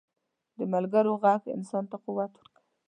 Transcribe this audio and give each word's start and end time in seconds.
د 0.57 0.59
ملګرو 0.73 1.13
ږغ 1.21 1.41
انسان 1.57 1.83
ته 1.91 1.97
قوت 2.03 2.31
ورکوي. 2.39 2.59